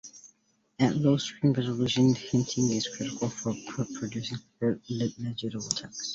At 0.79 0.95
low 0.97 1.17
screen 1.17 1.53
resolutions, 1.53 2.17
hinting 2.17 2.71
is 2.71 2.87
critical 2.87 3.29
for 3.29 3.53
producing 3.93 4.39
clear, 4.57 4.79
legible 4.89 5.61
text. 5.61 6.09